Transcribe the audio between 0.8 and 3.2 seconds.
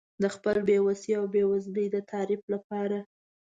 وسۍ او بېوزلۍ د تعریف لپاره.